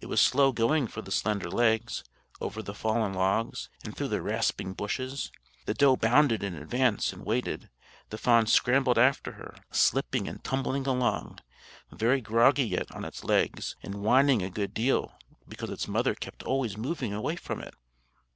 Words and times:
It 0.00 0.06
was 0.06 0.20
slow 0.20 0.50
going 0.50 0.88
for 0.88 1.02
the 1.02 1.12
slender 1.12 1.48
legs, 1.48 2.02
over 2.40 2.64
the 2.64 2.74
fallen 2.74 3.12
logs, 3.14 3.68
and 3.84 3.96
through 3.96 4.08
the 4.08 4.20
rasping 4.20 4.72
bushes. 4.72 5.30
The 5.66 5.74
doe 5.74 5.94
bounded 5.96 6.42
in 6.42 6.56
advance, 6.56 7.12
and 7.12 7.24
waited; 7.24 7.70
the 8.10 8.18
fawn 8.18 8.48
scrambled 8.48 8.98
after 8.98 9.34
her, 9.34 9.54
slipping 9.70 10.26
and 10.26 10.42
tumbling 10.42 10.84
along, 10.88 11.38
very 11.92 12.20
groggy 12.20 12.66
yet 12.66 12.90
on 12.90 13.04
its 13.04 13.22
legs, 13.22 13.76
and 13.80 14.02
whining 14.02 14.42
a 14.42 14.50
good 14.50 14.74
deal 14.74 15.14
because 15.46 15.70
its 15.70 15.86
mother 15.86 16.16
kept 16.16 16.42
always 16.42 16.76
moving 16.76 17.12
away 17.12 17.36
from 17.36 17.60
it. 17.60 17.74